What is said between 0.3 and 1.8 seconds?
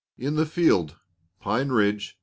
the Field, Pine